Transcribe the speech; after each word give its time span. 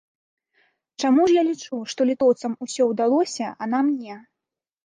Чаму 1.03 1.25
ж 1.31 1.35
я 1.35 1.43
лічу, 1.49 1.77
што 1.93 2.07
літоўцам 2.13 2.57
усё 2.67 2.83
удалося, 2.95 3.47
а 3.61 3.69
нам 3.75 3.85
не? 4.03 4.15